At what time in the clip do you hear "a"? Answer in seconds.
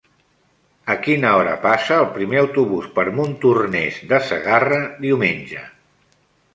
0.93-0.95